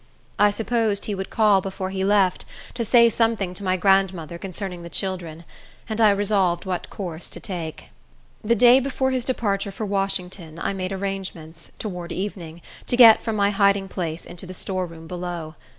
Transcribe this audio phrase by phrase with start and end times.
[0.39, 4.81] I supposed he would call before he left, to say something to my grandmother concerning
[4.81, 5.45] the children,
[5.87, 7.89] and I resolved what course to take.
[8.43, 13.35] The day before his departure for Washington I made arrangements, toward evening, to get from
[13.35, 15.53] my hiding place into the storeroom below.